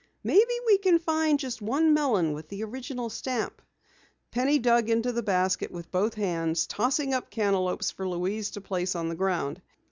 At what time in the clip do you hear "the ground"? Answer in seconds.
9.09-9.61